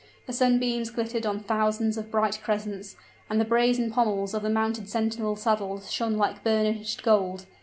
The 0.25 0.33
sunbeams 0.33 0.89
glittered 0.89 1.27
on 1.27 1.41
thousands 1.41 1.95
of 1.95 2.09
bright 2.09 2.41
crescents; 2.43 2.95
and 3.29 3.39
the 3.39 3.45
brazen 3.45 3.91
pommels 3.91 4.33
of 4.33 4.41
the 4.41 4.49
mounted 4.49 4.89
sentinels' 4.89 5.43
saddles 5.43 5.91
shone 5.91 6.17
like 6.17 6.43
burnished 6.43 7.03
gold. 7.03 7.45